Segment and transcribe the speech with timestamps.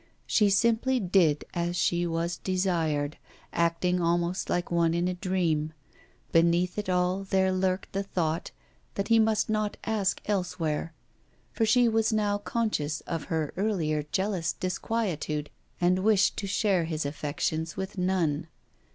[0.25, 3.19] She simply did as she was desired,
[3.53, 5.73] acting almost like one in a dream.
[6.31, 8.49] Beneath it all there lurked the thought
[8.95, 10.95] that he must not ask elsewhere,
[11.51, 17.05] for she was now conscious of her earlier jealous disquietude and wished to share his
[17.05, 18.47] affections with none.